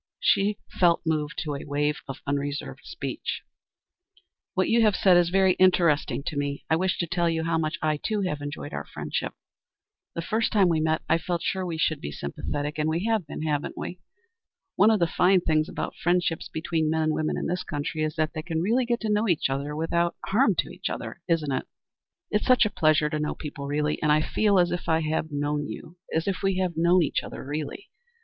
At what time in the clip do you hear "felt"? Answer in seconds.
0.79-1.03, 11.19-11.43